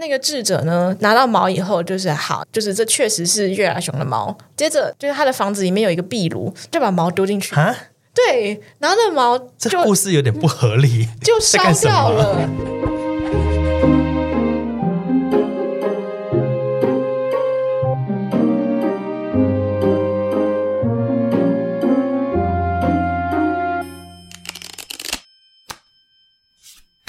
[0.00, 4.34] 那个智者呢，拿到毛以后就是好，就是这确实是月牙熊的毛。
[4.56, 7.54] 接着就是他的房子里面有一个壁炉，就把毛丢进去。
[7.54, 7.76] 啊？
[8.14, 12.48] 对，然后那毛就这故事有点不合理，就烧掉了。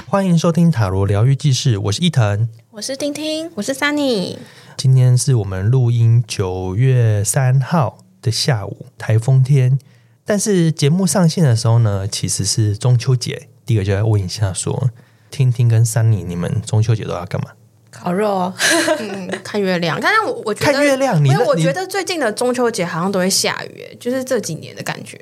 [0.10, 4.38] 欢迎收听塔罗疗愈记事，我是伊藤，我是丁丁，我是 Sunny。
[4.78, 9.78] 今天是我们录音九月三号的下午，台风天。
[10.23, 13.50] 但是节目上线的时候呢，其实是中秋节。
[13.66, 14.90] 第一个就要问一下说，说
[15.30, 17.52] 丁丁跟 Sunny，你们中秋节都要干嘛？
[17.90, 18.55] 烤肉啊，
[19.00, 20.00] 嗯，看月亮。
[20.00, 25.20] 刚刚我我觉得看月亮，因为我觉得最近的中秋节好像都会下雨，就是这几年的感觉。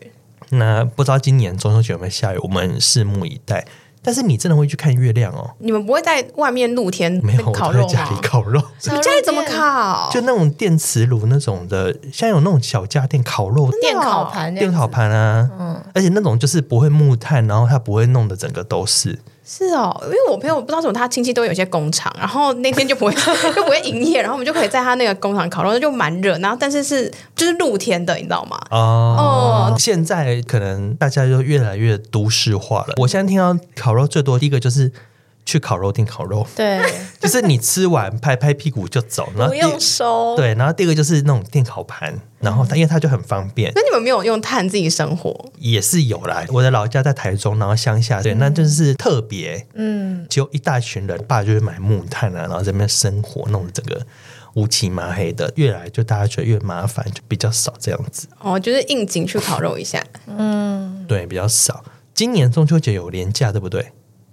[0.49, 2.37] 那不知道今年中秋节有没有下雨？
[2.43, 3.65] 我们拭目以待。
[4.09, 5.47] 但是你真的会去看月亮哦？
[5.59, 10.09] 你们不会在外面露天没有烤肉家里烤肉，你家里怎么烤？
[10.11, 13.69] 就那种电磁炉那种的，像有那种小家电烤肉。
[13.79, 19.19] 电烤盘，电烤盘啊，嗯，而且那种就是不会木炭，然后它不会弄得整个都是。
[19.45, 23.13] 是哦，因为我朋友不知道什么，他亲戚都有一些工厂，然后那天就不会
[23.55, 28.59] 就不会营业，然后我们就可以在他那个工厂烤肉，就蛮热，然后但是是就是露天的，你知道吗？
[28.69, 32.93] 哦，哦，现在可能大家就越来越都市化了。
[32.97, 34.91] 我现在听到烤肉最多第一个就是。
[35.49, 36.79] 去烤肉店烤肉，对，
[37.19, 40.35] 就是你吃完拍拍屁股就走，然后不用收。
[40.35, 43.71] 对，然后第二个就是那种电烤盘，然后它因为它就很方便。
[43.73, 45.51] 那你们没有用炭自己生火？
[45.57, 46.45] 也是有啦。
[46.49, 54.05] 我的老家在台中，然后乡下，对，那就是特别，嗯，只有一大群人，爸就会买木炭啊，然后在那边生火，弄得整个
[54.53, 55.51] 乌漆麻黑的。
[55.55, 58.27] 越来就大家觉得越麻烦，就比较少这样子。
[58.39, 61.83] 哦，就是应景去烤肉一下，嗯， 对，比较少。
[62.13, 63.91] 今年中秋节有连假，对不对？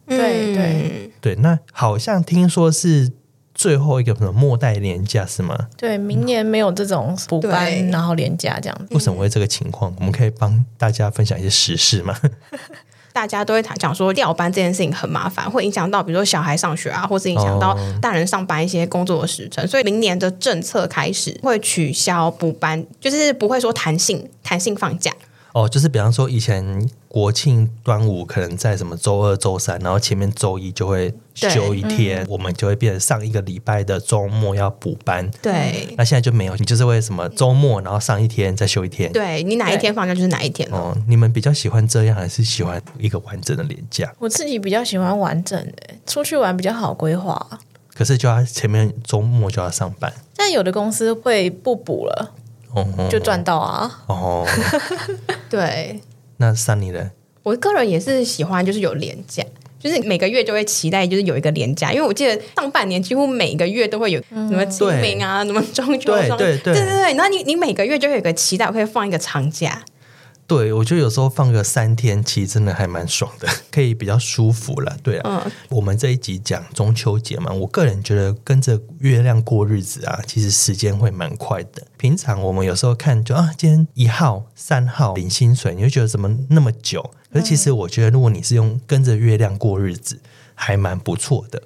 [0.08, 3.11] 对对对，那好像听说是
[3.53, 5.59] 最后一个什么末代连假是吗？
[5.77, 8.95] 对，明年没有这种补班，嗯、然后连假这样子。
[8.95, 9.93] 为什么会这个情况？
[9.99, 12.17] 我们可以帮大家分享一些时事吗？
[13.13, 19.65] 大家都会讲说调班这件事情很麻烦，会影响到比如说小孩上学啊，或是影响到大人上班一些工作的时程。
[19.65, 25.11] 哦、所以明年的政策开始会取消补班，就是不会说弹性弹性放假。
[25.56, 35.30] 哦，就是比方说以前国庆端午可能在什么周二、周三，然后前面周一就会休一天，嗯、我们就会变成上一个礼拜的周末要补班。
[35.40, 39.11] 对，那现在就没有，你就是为什么周末然后上一天再休一天？
[39.12, 40.68] 对，你哪一天放假就是哪一天。
[40.70, 44.12] 哦，你们比较喜欢这样，还是喜欢一个完整的连假？
[44.18, 47.58] 我自己比较喜欢完整的，出去玩比较好规划。
[47.94, 52.34] 可是就要前面周末就要上班，但有的公司会不补了。
[53.11, 54.05] 就赚到啊！
[54.06, 54.46] 哦，
[55.48, 56.01] 对，
[56.39, 57.11] 那 Sunny 呢？
[57.42, 59.45] 我个人也是喜欢，就是有连假，
[59.79, 69.85] 就是每个月就会期待，就是有一个连假，因为我记得上半年几乎每个月都会有什么清明啊，什么中秋，对对对对对，然后你你每个月就会有个期待，我可以放一个长假。
[70.46, 74.96] 对，我觉得有时候放个三天，其实真的还蛮爽的，可以比较舒服了。
[75.02, 81.83] 对啊，嗯、我们这一集讲中秋节嘛，我个人觉得跟着月亮过日子啊，其实时间会蛮快的。
[81.96, 87.11] 平常我们有时候看就啊，今天一号、三号领薪水，你会觉得怎么那么久？
[87.33, 90.20] 可是其实我觉得，如果你是用跟着月亮过日子，
[90.55, 91.61] 还蛮不错的。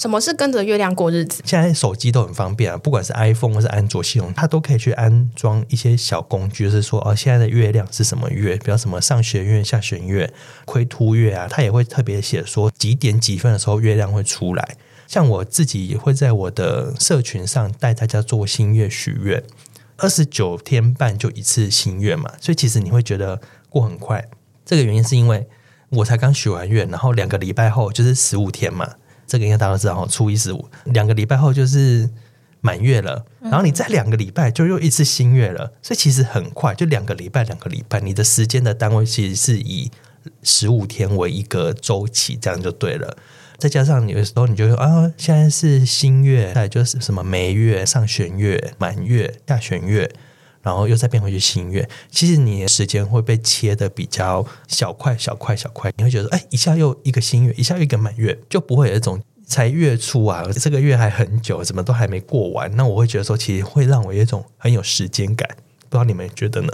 [0.00, 1.42] 什么是跟着月亮过日子？
[1.44, 10.32] 现在手机都很方便啊，不管是 iPhone 或是安卓系统，它都可以去安装一些小工具，就是说哦，现在的月亮是什么月，比如什么上弦月、下弦月、
[10.64, 14.78] 亏凸月啊，它也会特别写说几点几分的时候月亮会出来。
[15.06, 19.44] 像我自己也会在我的社群上带大家做新月许愿，
[19.98, 24.26] 二十九天半就一次新月嘛，所以其实你会觉得过很快。
[24.64, 25.46] 这个原因是因为
[25.90, 28.94] 我才刚许完愿，然后两个礼拜后就是十五天嘛。
[29.30, 32.10] 这个应该大家都知道，初一十五两个礼拜后就是
[32.60, 39.88] 满月了，然后你再两个礼拜就又一次新月了，所以其实很快，就两个礼拜，两个礼拜，你的时间的单位其实是以
[40.42, 43.16] 十五天为一个周期，这样就对了。
[43.56, 50.10] 再加上有的时候你就说啊，现在是新月，再就是什么眉月、上弦月、满月、下弦月。
[50.62, 62.70] 然后又再变回去新月，其实你的时间会被切的比较小块、小块、小块，你会觉得哎，一下又一个新月，一下又一个满月，就不会有一种才月初啊，这个月还很久，怎么都还没过完？
[62.76, 65.48] 那我会觉得说，其实会让我有一种很有时间感，
[65.88, 66.68] 不知道你们觉得呢？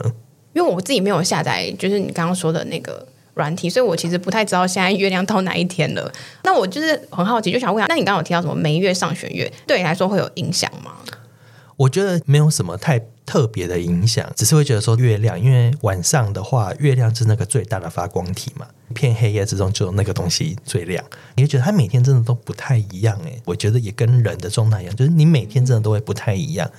[0.52, 6.10] 因为我自己没有下载，就是你刚刚说的那个软体，所以我其实不太知道现在月亮到哪一天了。
[6.42, 10.92] 那我就是很好奇，就想问下，那你刚刚有提到什么每月、上弦月，对你来说会有影响吗？
[11.76, 21.04] 我觉得没有什么太特别的影响，只是会觉得说月亮，因为晚上的话，月亮是那个最大的发光体嘛，片黑夜之中就那个东西最亮。
[21.34, 26.70] 你会觉得它每天真的都不太一样诶，我觉得也跟人的状态一样，就是你每天真的都会不太一样。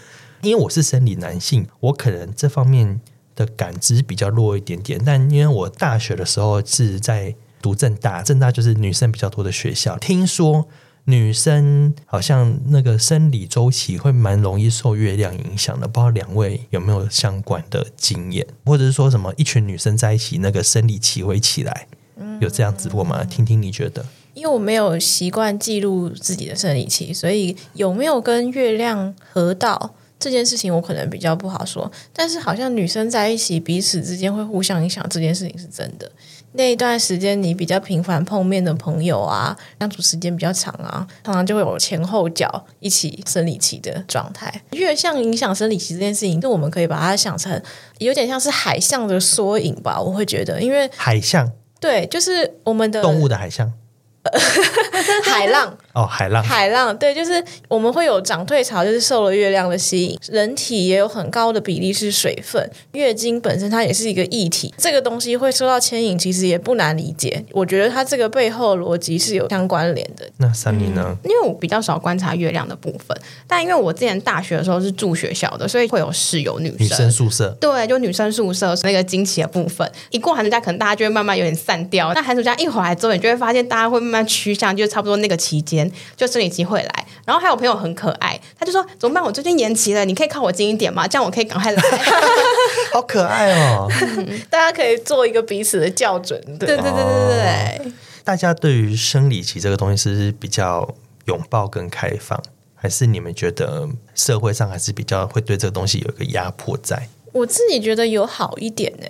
[0.41, 3.01] 因为我是生理男性，我可能这方面
[3.35, 5.01] 的感知比较弱一点点。
[5.05, 10.67] 但因为我大学的时候是在读政大，政大就是女生比较多的学校，听说。
[11.09, 21.87] 女生好像那个生理周期会蛮容易受月亮影响的，不知道两位有没有相关的经验，或者是说什么一群女生在一起，那个生理期会起来，
[22.41, 23.23] 有这样子过吗？
[23.23, 24.05] 听听你觉得？
[24.33, 31.89] 因为我没有习惯记录自己的生理期，所以有没有跟月亮合到这件事情，我可能比较不好说。
[32.11, 36.11] 但是好像女生在一起，彼此之间会互相影响，这件事情是真的。
[36.53, 44.61] 那一段时间，你比较频繁碰面的朋友啊，相处时间比较长啊，常常就会有前后脚一起生理期的状态。
[44.71, 47.61] 月相影响生理期这件事情，就我们可以把它想成
[47.99, 50.01] 有点像是海象的缩影吧。
[50.01, 53.71] 我会觉得，因为海象，对，就是我们的动物的海象。
[55.23, 60.19] 海浪哦，海浪，海浪，对，就是我们会有涨退潮，就是受了月亮的吸引。
[60.29, 67.43] 人体也有很高的比例是水分，月经本身它也是一个液体，这个东西会受到牵引，其实也不难理解。
[67.51, 70.29] 我觉得它这个背后逻辑是有相关联的。
[70.37, 71.15] 那 Sunny 呢？
[71.23, 73.17] 因为我比较少观察月亮的部分，
[73.47, 84.87] 但因为我之前大学的时候是住学校的，所以会有室友女生，女生宿舍，对，就女生宿舍那个惊奇的部分，一过寒暑假可能大家就会慢慢有点散掉，那寒暑假一回来之后，你就会发现大家会慢慢趋向就。
[84.87, 87.05] 差不多那个期间，就生理期会来。
[87.25, 89.23] 然后还有朋友很可爱，他就说：“怎么办？
[89.23, 91.07] 我最近延期了，你可以靠我近一点吗？
[91.07, 91.83] 这样我可以赶快来。
[92.93, 93.87] ”好可爱哦！
[94.49, 96.41] 大家可以做一个彼此的校准。
[96.57, 97.91] 对对对对对对。
[98.23, 100.95] 大家对于生理期这个东西是比较
[101.25, 102.41] 拥抱跟开放，
[102.75, 107.09] 还是你们觉得社会上还是比较会对这个东西有一个压迫在？
[107.33, 109.05] 我自己觉得有好一点呢。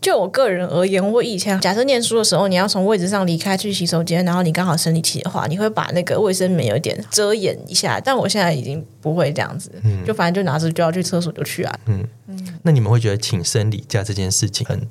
[0.00, 8.00] 就我个人而言，我以前假设念书的时候，你要从位置上离开去洗手间，然后你刚好生理期的话，你会把那个卫生棉有点遮掩一下。
[8.00, 11.78] 但我现在已经不会这样子，嗯，就反正就拿着就要去厕所就去啊。
[11.86, 12.58] 嗯嗯。
[12.62, 14.86] 那你们会觉得请生理假这件事情很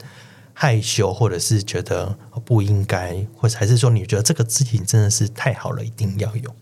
[0.53, 6.53] 害羞，或者是觉得不应该，或者还是说你觉得这个事情真的是太好了，一定要有？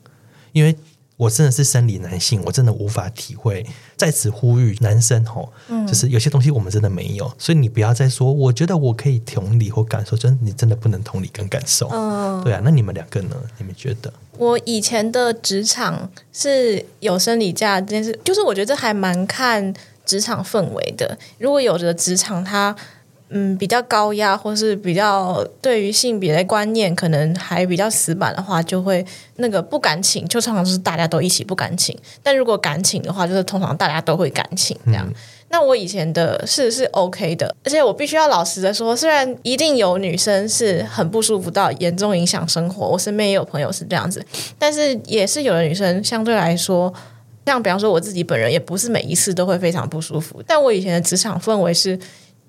[0.52, 0.76] 因为。
[1.18, 3.66] 我真的是生理男性，我真的无法体会。
[3.96, 8.32] 在此呼吁男生吼，嗯、就是有些东西我们真的没有，所以你不要再说。
[8.32, 11.88] 我觉得我可以同理或感受，真的你真的不能同理跟感受。
[11.92, 12.62] 嗯，对啊。
[12.64, 13.36] 那你们两个呢？
[13.58, 14.12] 你们觉得？
[14.38, 19.74] 我以前的职场是有生理假这件事，就是我觉得还蛮看
[20.06, 21.18] 职场氛围的。
[21.38, 22.76] 如果有的职场它。
[23.30, 29.04] 嗯，比较高压，或是比较对于性别的观念可能还比较死板的话，就会
[29.38, 31.98] 那个不敢请，就常常是大家都一起不敢请。
[32.22, 35.04] 但如果敢请的话，就是通常大家都会敢请这样。
[35.08, 35.14] 嗯、
[35.50, 44.24] 那我以前的是是 OK 的，而且我必须要老实的说，虽然一定有女生是很不舒服到严重影响生活，我身边也有朋友是这样子，
[44.60, 46.94] 但是也是有的女生相对来说，
[47.48, 50.44] 像比方说我自己本人，也不是每一次都会非常不舒服。
[50.46, 52.00] 但我以前的职场氛围是。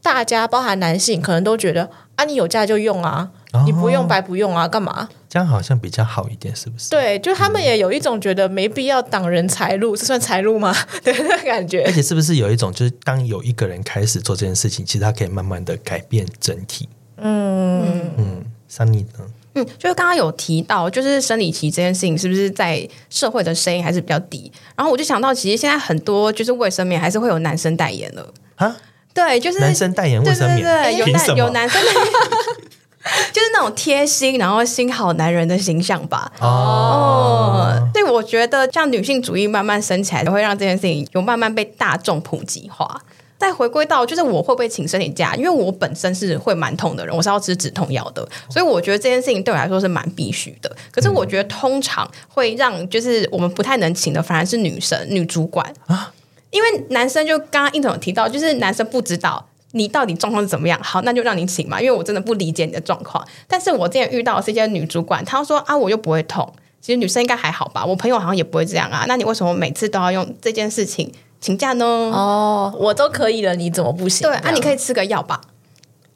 [0.06, 5.08] 大家包含男性，可能都觉得啊，你有假就用啊，哦、你不用白不用啊，干嘛？
[5.28, 6.90] 这样好像比较好一点，是不是？
[6.90, 10.72] 对，就他们也有一种觉得没必要挡人财路，嗯、这算财路吗？
[11.02, 11.82] 对，那感觉。
[11.84, 16.88] 而且是不是有一种，就是当有一个人开始做这件事情，其实他可以慢慢的改变整体。
[17.16, 19.26] 嗯嗯，Sunny 呢？
[19.54, 24.52] 嗯，就是刚刚有提到，就是生理期这件事情，是不是在社会的声音还是比较低？
[24.76, 28.76] 然后我就想到，其实现在很多就是卫生棉还是会有男生代言了啊。
[29.16, 32.04] 对，就是男生代言卫生棉，对对对，有有男生代言，
[33.32, 36.30] 就是那种贴心，然后心好男人的形象吧。
[36.38, 43.00] 哦，哦，对，我觉得像女性主义慢慢升起来，会让这件事情有慢慢被大众普及化。
[43.38, 45.34] 再回归到，就是我会不会请生理假？
[45.36, 50.74] 因为我本身是会蛮痛的人，我是要吃止痛药的，所以我觉得这件事情对我来说是蛮必须的。
[50.90, 56.10] 可是我觉得通常会让就是我们不太能请的，反而是女生、女主管啊。
[56.56, 61.78] 因为男生就刚刚应总有提到，就是男生不知道你到底状况是怎么样，好，那就让你请嘛。
[61.78, 63.22] 因为我真的不理解你的状况。
[63.46, 67.84] 但是我之前遇到的是一些女主管，她说啊，我又不会痛，其实女生应该还好吧？
[67.84, 69.04] 我朋友好像也不会这样啊。
[69.06, 71.84] 那你为什么每次都要用这件事情请假呢？
[71.84, 74.26] 哦，我都可以了，你怎么不行？
[74.26, 75.42] 对，啊，你可以吃个药吧。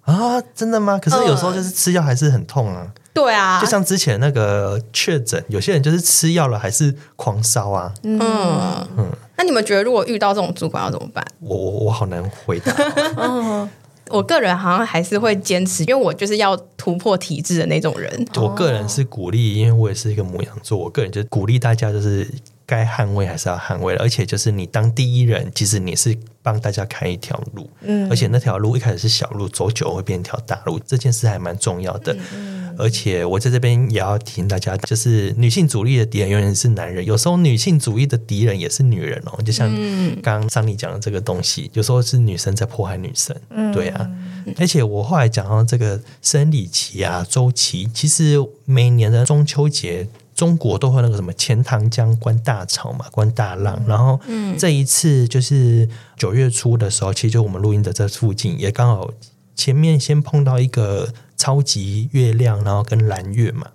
[0.02, 0.98] 啊，真的吗？
[0.98, 2.88] 可是有时候就是吃药还是很痛啊。
[3.12, 7.92] 对啊，就像之前那个确诊，有些人就是吃药了还是狂烧啊。
[8.02, 8.88] 嗯嗯。
[8.98, 11.24] 嗯那你们觉得，如果遇到这种主管要怎么办？
[11.40, 12.70] 我我我好难回答。
[13.16, 13.66] 嗯，
[14.10, 18.26] 我个人好像还是会坚持，因为我就是要突破体制的那种人。
[18.36, 22.30] 我个人是鼓励，因为我也是一个母羊座，我个人就鼓励大家就是
[22.70, 32.16] 该捍卫还是要捍卫的，而且就是你当第一人，其实你是帮大家开一条路，嗯，而且那条路一开始是小路，走久会变一条大路，这件事还蛮重要的。
[32.32, 39.42] 嗯，而且我在这边也要提醒大家，就是女性主义的敌人永远是男人，有时候女性主义的敌人也是女人哦。
[39.42, 39.68] 就像
[40.22, 43.36] 刚刚桑尼讲的这个东西，有时候是女生在迫害女生，
[43.74, 44.08] 对啊。
[44.58, 50.08] 而且我后来讲到这个生理期啊、周期，其实每年的中秋节，
[50.40, 53.78] 中国都会那个什么钱塘江观大潮嘛，观大浪。
[53.86, 54.18] 然后，
[54.58, 59.10] 这一次就是九月初的时候，其实就我们录音的这附近，也刚好
[59.54, 63.66] 前面先碰到一个超级月亮，然后跟蓝月嘛。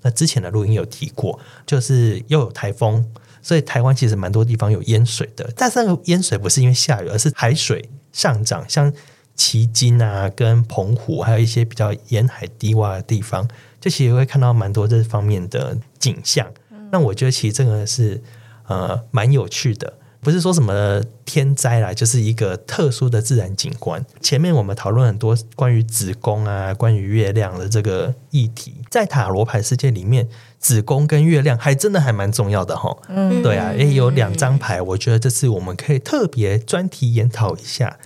[0.00, 3.04] 那之前的录音有提过，就是又有台风，
[3.42, 5.52] 所以台湾其实蛮多地方有淹水的。
[5.54, 8.90] 但是那个淹水不是因为下雨，而是海水上涨，像。
[9.36, 13.48] 旗津啊，跟澎湖，还有一些比较沿海低洼的地方，
[13.84, 16.50] 就其实会看到蛮多这方面的景象。
[16.70, 18.18] 嗯、那我觉得其实这个是
[18.66, 24.02] 呃蛮有趣的，不是说什么天灾啦，就是一个特殊的自然景观。
[24.22, 30.26] 前面我们讨论很多关于子宫啊，关于月亮的这个议题，在塔罗牌世界里面，
[30.58, 32.96] 子宫跟月亮还真的还蛮重要的哈。
[33.08, 37.98] 嗯，对啊，也有两张牌，我觉得这次我们可以特别专题研讨一下。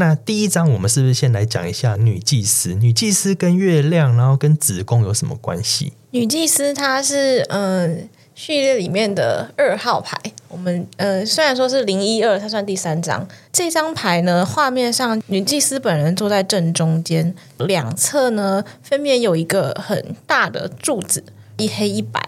[0.00, 2.72] 那第一章，我们是不是先来讲一下女祭司？
[2.72, 5.92] 女祭司跟月亮，然后跟子宫有什么关系？
[6.12, 10.18] 女祭司她是嗯、呃、序列里面的二号牌。
[10.48, 13.28] 我们呃虽然说是零一二，它算第三张。
[13.52, 21.22] 这张牌呢，画面上女祭司本人坐在正中间，两侧呢分别有一个很大的柱子，
[21.58, 22.18] 一黑一白。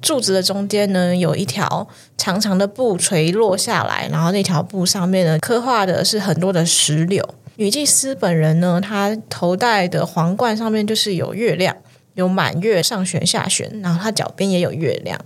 [0.00, 7.26] 柱子的中间呢，有一条长长的布垂落下来，然后那条布上面呢，刻画的是很多的石榴。
[7.56, 11.76] 女祭司本人呢，她头戴的皇冠上面就是有月亮，
[12.14, 15.18] 有满月、上旋、下旋，然后她脚边也有月亮。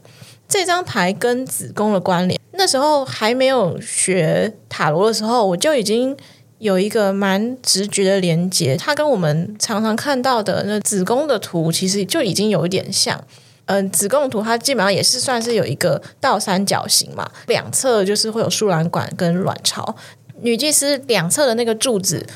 [0.49, 6.17] 这张牌跟子宫的关联，那时候还没有学塔罗的时候，我就已经
[6.59, 13.23] 有一个蛮直觉的连接，它跟我们常常看到的那子宫的图，其实就已经有一点像。
[13.67, 19.97] 嗯，子宫图它基本上也是算是有一个倒三角形嘛，两侧就是会有输卵管跟卵巢。
[20.43, 22.27] 女祭司两侧的那个柱子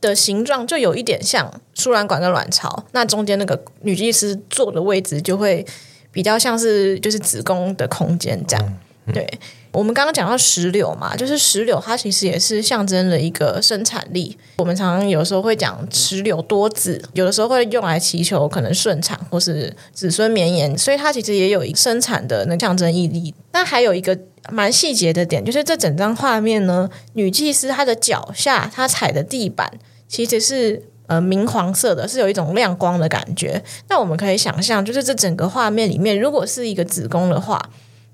[0.00, 5.66] 的形状就有一点像输卵管跟卵巢，那中间那个女祭司坐的位置就会
[6.12, 9.38] 比较像是就是子宫的空间这样，嗯嗯、对。
[9.76, 14.34] 我们刚刚讲到石榴嘛，就是石榴，它其实也是象征了一个生产力。
[14.56, 23.34] 我们常常有时候会讲石榴多子，有的时候会用来祈求可能顺产或是子孙绵延，所以它其实也有一个生产的那象征意义。
[23.52, 24.18] 那还有一个
[24.48, 29.70] 蛮细节的点，就是这整张画面呢，女祭司她的脚下她踩的地板
[30.08, 33.62] 其实是呃明黄色的，是有一种亮光的感觉。
[33.90, 37.60] 那我们可以想象，就是这整个画面里面，如果是一个子宫的话，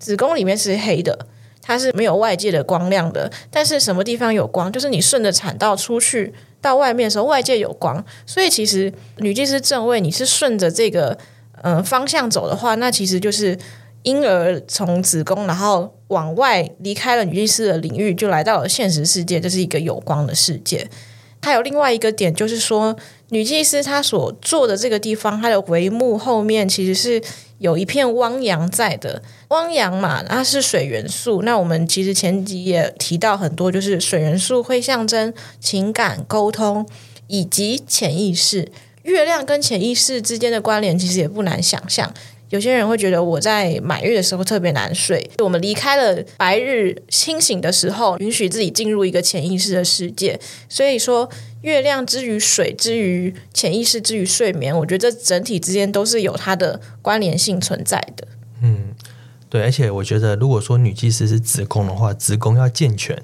[0.01, 1.27] 子宫里面是黑的。
[1.63, 8.05] 它是没有外界的光亮的，但是什么地方有光，就是你顺着产道出去到外面的时候，外界有光。
[8.27, 11.17] 所以其实女祭司正位，你是顺着这个
[11.63, 13.57] 呃方向走的话，那其实就是
[14.03, 20.91] 婴儿从子宫然后往外离开了女祭司的领域，就来到了现实世界，这是一个有光的世界。
[21.45, 22.97] 还有另外一个点，就是说
[23.33, 27.21] 女祭司她所坐的这个地方，她的帷幕后面其实是。
[27.63, 31.43] 有一片汪洋在的，汪洋嘛，它是水元素。
[31.43, 36.85] 那我们其实前集也提到很多，就是水元素会象征情感沟通
[37.29, 38.73] 以及潜意识。
[39.05, 42.13] 月亮跟潜意识之间的关联，其实也不难想象。
[42.53, 45.31] 有些人会觉得我在满月的时候特别难睡。
[45.39, 50.39] 我们离开了白日清醒的时候，允许自己进入一个潜意识的世界。
[50.69, 51.31] 所以说，
[51.63, 58.29] 月亮之于水，之于潜意识，之于睡眠，我觉得这整体之间都是有它的关联性存在的。
[58.61, 58.95] 嗯，
[59.49, 63.23] 对，而且我觉得，如果说女祭司是子宫的话，子宫要健全。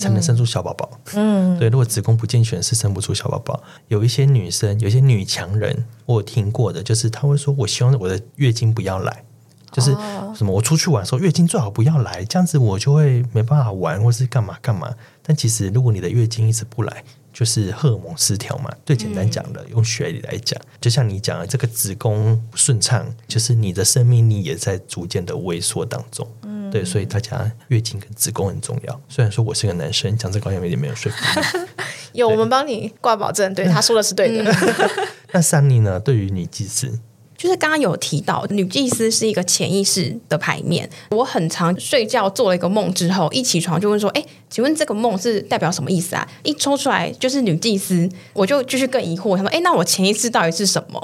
[0.00, 0.88] 才能生出小宝宝。
[1.14, 3.62] 嗯，对，如果子宫不健全，是生不出小宝宝。
[3.88, 9.24] 有一些女生，有一些女强人，我有听过的，就是她会说：“我希望我的月经不要来，
[9.70, 9.90] 就是
[10.34, 18.68] 什么，我出去玩的时候，月经最好不要来，这样子我就会没办法玩，或是干嘛干嘛。”但其实，如果你的月经一直不来，就是荷尔蒙失调嘛。
[18.84, 26.26] 最简单讲的，用学理来讲，就像你讲的，这个子宫不顺畅，就是你的生命力也在逐渐的萎缩当中。
[26.70, 29.00] 对，所以大家月经跟子宫很重要。
[29.08, 31.46] 虽然说我是个男生，讲这个好像有点没有说服力。
[32.12, 34.54] 有，我们帮你挂保证，对，他说的是对的。
[35.32, 36.00] 那三妮呢？
[36.00, 36.98] 对于女祭司，
[37.38, 40.90] 就是刚刚有提到，女祭司是一个潜意识的牌面。
[41.10, 49.36] 我很常睡觉做了一个梦之后，一起床就问说：“哎，请问这个梦是代表什么意思啊？”一抽出来就是女祭司，我就继续更疑惑。
[49.36, 51.00] 他说：“哎，那我潜意识到底是什么？”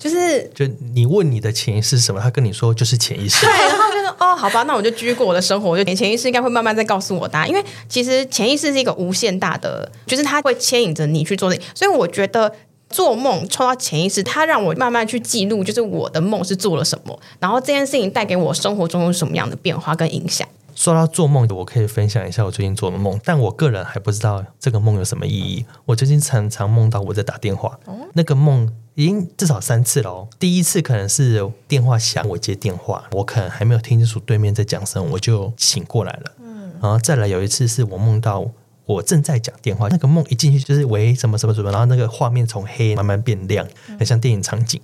[0.00, 3.46] 就是，就你问你的潜意识是什么，他跟你说就是潜意识。
[3.46, 4.10] 对，然后就说。
[4.18, 5.70] 哦，好吧，那我就继续过我的生活。
[5.70, 11.58] 我就潜意识应该会慢慢再告诉我答案，因为其实潜意识是一个无限大的，就是它会牵引着你去做的。
[11.74, 12.52] 所以我觉得
[12.90, 20.46] 做梦抽到潜意识，它让我慢慢去记录，就是我的梦是做了什么，然后这件事情带给我生活中有什么样的变化跟影响。
[20.74, 25.64] 说到做梦，我可以分享一下我最近做的梦，但我个人还不知道这个梦有什么意义。
[25.86, 27.78] 我最近常常梦到我在打电话，
[28.14, 28.68] 那个梦
[29.00, 30.28] 已经至少三次了哦。
[30.38, 36.32] 第一次可能是电话响，我接电话，我可能还没有听清楚对面在讲什么，我就醒过来了。
[36.42, 38.46] 嗯，然后再来有一次是我梦到
[38.84, 43.66] 我正在讲电话，那个梦一进去就是喂什么什么什么，然后那个画面从黑慢慢变亮，
[43.98, 44.78] 很像电影场景。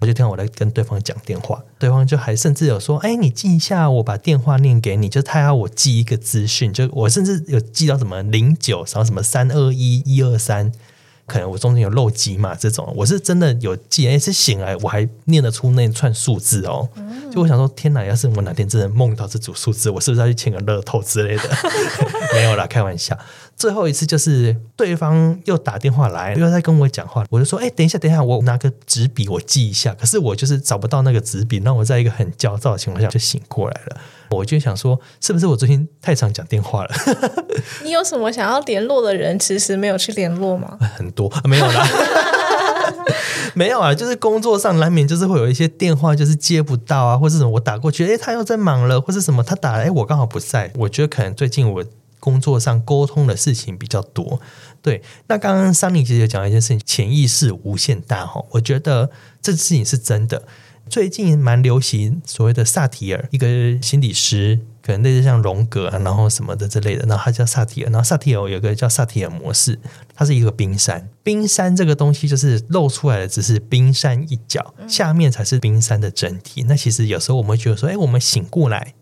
[0.00, 10.70] 我就听到我在跟对方讲电话，对方就还甚至有说：“哎，你记一下，我把电话念给你。”就他要我记一个资讯，就我甚至有记到什么零九，然后什么三二一一二三，
[11.26, 14.06] 可能我中间有漏记嘛，这种我是真的有记。
[14.08, 16.88] 哎，是醒来我还念得出那串数字哦。
[17.32, 18.04] 就我想说，天哪！
[18.04, 21.42] 要是我哪天真的梦到这组数字，我是不是要去签个乐透之类的？
[22.32, 23.18] 没有啦，开玩笑。
[23.56, 33.96] 最后一次就是对方又打电话来，又在跟我讲话，我就说：“哎，等一下，等一下，我拿个纸笔，我记一下。”可是我就是找不到那个纸笔，那我在一个很焦躁的情况下就醒过来了。
[34.30, 36.90] 我就想说，是不是我最近太常讲电话了？
[37.84, 40.76] 你有什么想要联络的人，迟迟没有去联络吗？
[40.96, 41.88] 很多，没有啦，
[43.54, 50.72] 没有啊，就是工作上难免就是会有一些电话就是接不到啊，或者什么我打过去，哎，他又在忙了，或者什么他打来，哎，我刚好不在。
[50.74, 51.84] 我觉得可能最近我。
[52.24, 54.40] 工作上沟通的事情比较多，
[54.80, 55.02] 对。
[55.26, 59.10] 那刚刚桑尼姐姐讲了一件事情，潜意识无限大哈，我觉得
[59.42, 60.44] 这事情是真的。
[60.88, 63.46] 最近蛮流行所谓的萨提尔，一个
[63.82, 69.78] 心理师，可能类似像荣格啊，然后什么的之类的，然后他叫萨提尔，然后萨提尔有个叫萨提尔模式，
[70.14, 76.64] 它是一个冰山，冰山这个东西就是露出来的只是冰山一角，下面才是冰山的整体。
[76.68, 78.94] 那其实有时候我们会觉得说，哎，我们醒过来。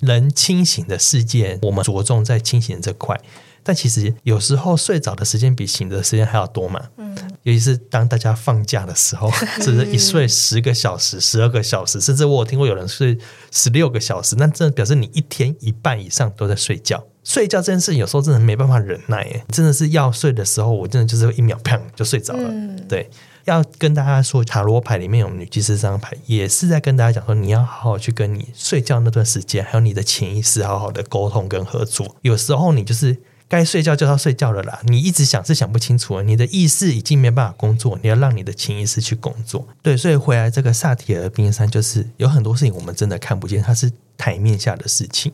[0.00, 3.20] 人清醒的世界，我们着重在清醒这块，
[3.62, 6.80] 但其实有时候睡着的时间比醒的时间还要多嘛。
[6.96, 9.30] 嗯，尤其是当大家放假的时候，
[9.62, 13.18] 甚至一睡十个小时、十二个小时，甚至我有听过有人睡
[13.50, 17.04] 十六个小时，那真的表示你一天一半以上都在睡觉。
[17.24, 22.48] 睡觉这件事有时候真的没办法忍耐，哎，真的是要睡的时候，我真的就是一秒砰就睡着了。
[22.48, 23.10] 嗯，对。
[23.46, 32.16] 要跟大家说，塔罗牌里面有女祭司这张牌，也是在跟大家讲说，你要好好去跟你睡觉那段时间，还有你的潜意识好好的沟通跟合作。
[32.22, 33.16] 有时候你就是
[33.48, 39.66] 该睡觉就要睡觉了啦，你一直想是想不清楚，你的意识已经没办法工作，你要让你的潜意识去工作。
[39.80, 45.32] 对，所以回来这个萨提尔冰山，就是有很多事情我们真的看不见，它是台面下的事情。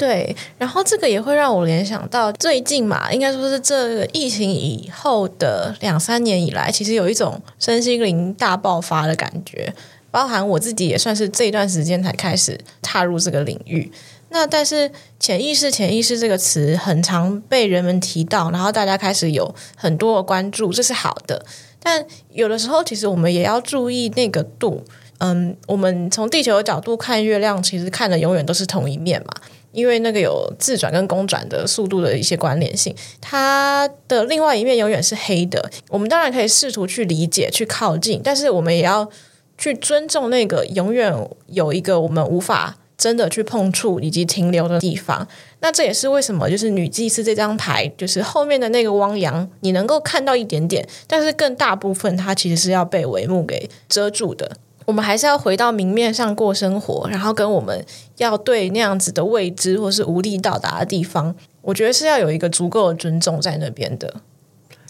[0.00, 9.70] 对，然后这个也会让我联想到最近嘛，应该说是这个疫情以后的两三年以来，其实有一种身心灵大爆发的感觉，
[10.10, 13.92] 包含我自己也算是这一段时间才开始踏入这个领域。
[14.30, 21.44] 那但是潜意识、潜意识这个词很常被人们提到，然后大家开始有很多的关注，这是好的。
[21.78, 24.82] 但有的时候，其实我们也要注意那个度。
[25.18, 29.34] 嗯，我们从地球的角度看月亮，其实看的永远都是同一面嘛。
[29.72, 35.70] 因为那个有自转跟公转的速度的一些关联性，它的另外一面永远是黑的。
[35.88, 39.08] 我们当然可以试图去理解、去靠近，但是我们也要
[39.56, 41.14] 去尊重那个永远
[41.46, 45.26] 有一个我们无法真的去碰触以及停留的地方。
[45.60, 54.50] 那这也是为什么，就是女祭司这张牌，就是后面的那个汪洋，你能够看到一点点，但是更大部分它其实是要被帷幕给遮住的。
[54.90, 64.16] 我们还是要回到明面上过生活，然后跟我们要对那样子的未知或是无力到达的地方，我觉得是要有一个足够的尊重在那边的。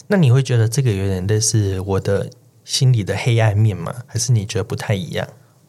[0.07, 2.31] 那你会觉得这个有点类似我的
[2.65, 3.93] 心里的黑暗面吗？
[4.07, 5.27] 还是你觉得不太一样？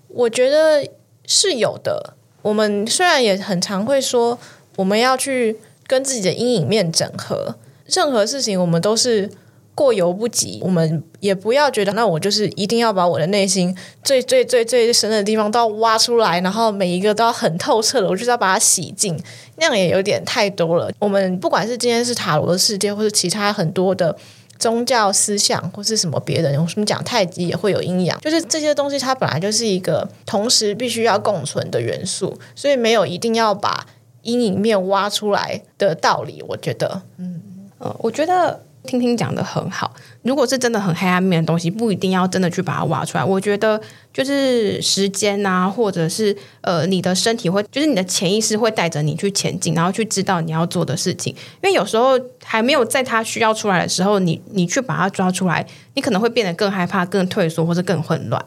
[0.08, 0.88] 我觉得
[1.26, 2.14] 是有的。
[2.40, 4.38] 我们虽然也很常会说，
[4.76, 9.30] 我们要去跟自己的阴影面整合，任何事情我们都是。
[9.74, 19.18] 过犹不及，我们也不要觉得，那我就是一定要把我的内心最最最最深的地方都要挖出来，然后每一个都要很透彻的，我就是要把它洗净，
[19.56, 20.90] 那样也有点太多了。
[20.98, 24.14] 我们不管是今天是塔罗的世界，或是其他很多的
[24.58, 33.86] 宗教思想，或是什么别的，用什么讲太极也会有阴阳，就是这些东西它本来就是一个同时必须要共存的元素，所以没有一定要把
[34.20, 36.44] 阴影面挖出来的道理。
[36.46, 37.40] 我觉得，嗯，
[37.78, 38.60] 呃，我觉得。
[38.84, 43.24] 听听讲的很好，如果是真的很黑暗面的东西，不一定要真的去把它挖出来。
[43.24, 43.80] 我觉得
[44.12, 51.32] 就是时间啊，或者是呃，你的身体会，就是你的潜意识会带着你去前进，然后去知道你要做的事情。
[51.62, 55.64] 因为有时候还没有在它需要出来的时候，你你去把它抓出来，
[55.94, 58.44] 你可能会变得更害怕、更退缩或者更混乱。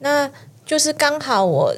[0.00, 0.28] 那
[0.64, 1.76] 就是刚好我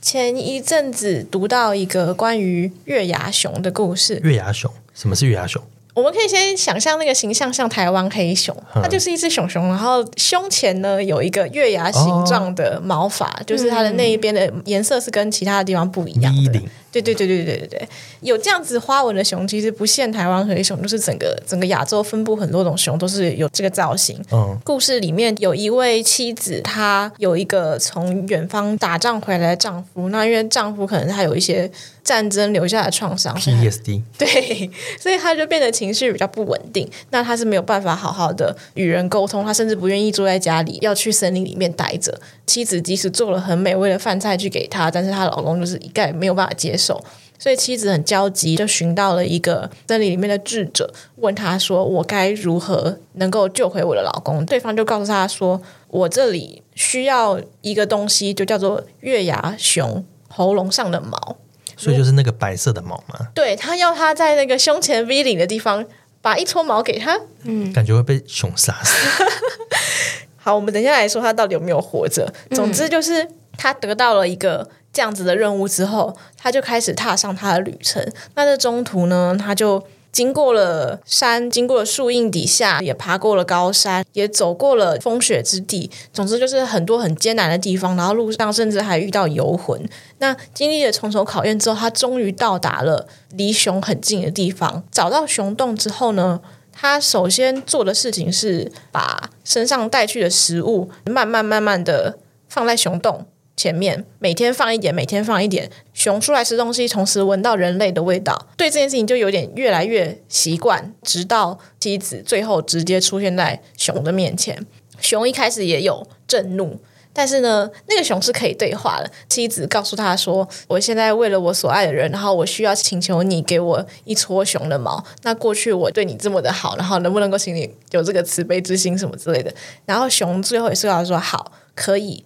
[0.00, 4.20] 前一阵子读到一个关于月牙熊的故事。
[4.22, 5.60] 月牙熊，什么是月牙熊？
[5.98, 16.62] 我们可以先想象那个形象像台湾黑熊，它就是一只熊熊，然后胸前呢有一个月牙形状的毛发，哦、就是它的那一边的颜色是跟其他的地方不一样的。
[16.90, 17.88] 对对对对对对对，
[18.20, 24.18] 有这样子花纹的熊，其实不限台湾黑熊，就是整个整个亚洲分布很多种熊都是有这个造型。
[24.32, 31.70] 嗯，故事里面有一位妻子，她有一个从远方打仗回来的丈夫，那因为丈夫可能他有一些
[32.02, 36.88] 战争留下的创伤，PTSD， 对，所以他就变得情绪比较不稳定。
[37.10, 42.18] 那他是没有办法好好的与人沟通，他甚至不愿意住在家里，要去森林里面待着。
[42.46, 47.04] 妻子即使做了很美味的饭菜去给他，但是她老公就是一概没有办法接受，
[47.38, 61.36] 所以妻子很焦急，就寻到了一个森林里面的智者，问他说：“我该如何能够救回我的老公？”对方就告诉他说：“我这里需要一个东西，就叫做月牙熊喉咙上的毛。”
[61.76, 63.28] 所以就是那个白色的毛吗？
[63.34, 65.86] 对，他要他在那个胸前 V 领的地方
[66.20, 69.24] 把一撮毛给他，嗯，感觉会被熊杀死。
[70.36, 72.28] 好，我们等一下来说他到底有没有活着。
[72.50, 78.04] 总之就是他得到了一个这样子的任务之后，他就开始踏上他的旅程。
[78.34, 85.90] 那在中途呢，他就经过了山，经过了树荫底下，也爬过了高山，也走过了风雪之地。
[86.12, 87.94] 总之就是很多很艰难的地方。
[87.94, 89.80] 然后路上甚至还遇到游魂。
[90.18, 94.82] 那经历了重重考验之后，他终于到达了离熊很近的地方。
[94.90, 96.40] 找到熊洞之后呢，
[96.72, 103.26] 他首先做的事情是把身上带去的食物慢慢慢慢的放在熊洞
[103.58, 105.68] 前面，每天放一点，每天放一点。
[105.92, 110.94] 熊出来吃东西，同时闻到人类的味道，对这件事情就有点越来越习惯。
[111.02, 114.64] 直到妻子最后直接出现在熊的面前，
[115.00, 116.78] 熊一开始也有震怒。
[117.12, 119.10] 但是呢，那个熊是可以对话的。
[119.28, 125.04] 妻子告诉他说：“我现在为了我所爱的人，然后我需要请求你给我一撮熊的毛。
[125.22, 129.52] 那过去我对你这么的好，然后能不能够请你有这个慈悲之心什么之类的？”
[129.84, 132.24] 然后熊最后也是告诉他说：“好，可以，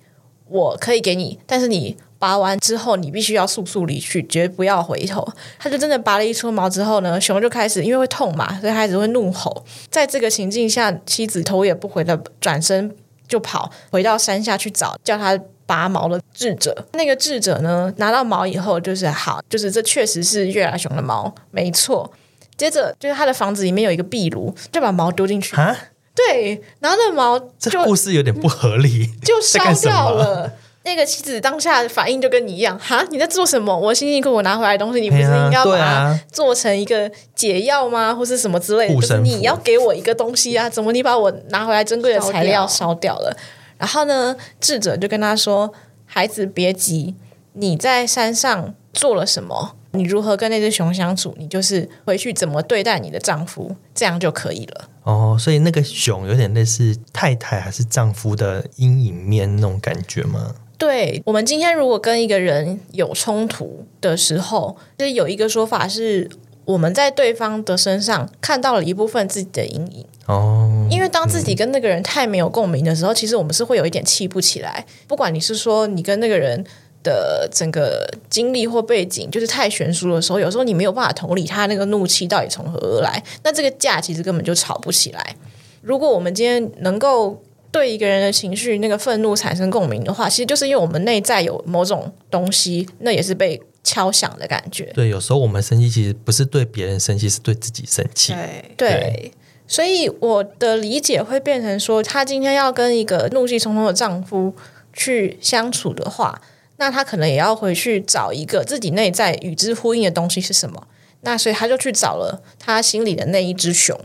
[0.53, 5.27] 我可以给你，但是你拔完之后，你必须要速速离去，绝不要回头。”
[5.59, 9.65] 他就真的拔了一撮毛之后呢，熊就开始因为会痛嘛，所以开始会怒吼。
[9.91, 12.95] 在这个情境下，妻子头也不回的转身。
[13.29, 16.85] 就跑回到山下去找叫他拔毛的智者。
[16.93, 22.13] 那个智者呢，拿到毛以后，就是好，就是这确实是月牙熊的毛，没错。
[22.59, 25.57] 接着就是他的房子里面有一个壁炉，就把毛丢进去。
[25.57, 25.75] 啊，
[26.15, 30.53] 对，然后那毛就这故事有点不合理， 就烧掉了。
[30.85, 33.77] 那个妻子当下的反应就跟你一样，哈，你在做什么？
[33.79, 38.13] 我辛辛苦苦拿回来的东西，你不是应该把它做成一个解药吗？
[38.13, 38.95] 或是什么之类的？
[38.95, 40.69] 就是你要给我一个东西啊？
[40.69, 43.37] 怎么你把我拿回来珍贵的材料烧掉了？
[43.79, 45.73] 然后呢，智者就跟他说
[46.05, 47.15] ：“孩子别急，
[47.53, 49.77] 你在山上做了什么？
[49.93, 51.35] 你如何跟那只熊相处？
[51.39, 60.55] 你就是回去怎么对待你的丈夫，这样就可以了。”哦，所以那个熊有点类似太太还是丈夫的阴影面那种感觉吗？
[60.79, 66.29] 对，我们今天如果跟一个人有冲突的时候，就是有一个说法是
[66.65, 70.87] 我们在对方的身上看到了一部分自己的阴影哦。
[70.91, 74.85] 因为当自己跟那个人太没有共鸣的时候，嗯、其实我们是会有一点气不起来。
[75.07, 76.65] 不管你是说你跟那个人
[77.03, 85.37] 的整个经历或背景就是太悬殊的时候，有时候你没有办法同理他那个怒气到底从何而来，那这个架其实根本就吵不起来。
[85.81, 87.43] 如果我们今天能够。
[87.73, 94.85] 对一个人的情绪那个愤怒产生共鸣的话，其实就是因为我们内在有某种东西，那也是被敲响的感觉。
[94.93, 98.35] 对，有时候我们生气其实不是对别人生气，是对自己生气。
[98.35, 99.33] 对，对，
[99.67, 104.55] 所以我的理解会变成说，她今天要跟一个怒气冲冲的丈夫
[104.93, 106.39] 去相处的话，
[106.83, 110.89] 那他可能也要回去找一个自己内在与之呼应的东西是什么。
[111.21, 113.97] 那所以他就去找了他心里的那一只熊。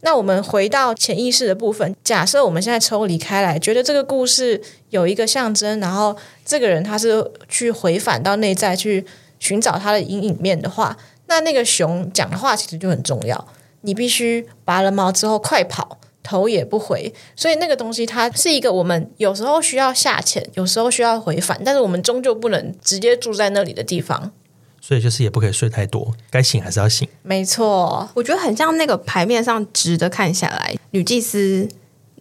[0.00, 4.58] 那我们回到潜意识的部分，假设我们现在抽离开来，觉得这个故事
[4.88, 9.04] 有一个象征，然后这个人他是去回返到内在去
[9.38, 13.46] 寻找他的阴影面的话，那那个熊讲的话其实就很重要。
[13.82, 17.14] 你必须拔了毛之后快跑，头也不回。
[17.36, 24.32] 所以那个东西它是一个我们有时候需要下潜，有时候需要回返，但是我们终究不能直接住在那里的地方。
[24.80, 27.08] 所以就是也不可以睡太多，该醒还是要醒。
[27.22, 31.66] 没错，我觉得很像那个牌面上直的看下来，女祭司、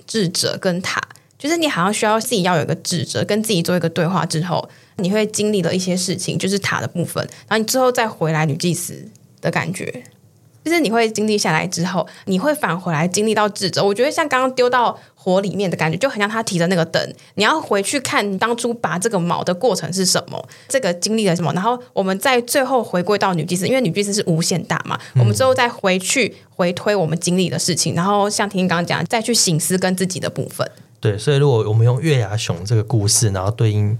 [0.08, 1.02] 智者跟塔，
[1.38, 9.10] 就是你好像需要自己要有一个智者跟自己做一个对话之后，你会经历了一些事情，就是塔的部分，然后你之后再回来女祭司
[9.42, 10.02] 的感觉。
[10.64, 13.84] 就是你会经历下来之后，你会返回来经历到智者。
[13.84, 30.70] 我觉得像刚刚丢到火里面的感觉，就很像他提的那个灯，你要回去看你当初拔这个毛的过程是什么，这个经历了什么，然后我们再最后回归到女祭司，因为女祭司是无限大嘛，我们最后再回去回推我们经历的事情，然后像婷婷刚刚讲，再去醒思跟自己的部分。
[31.00, 33.98] 对，所以如果我们用月牙熊这个故事，然后对应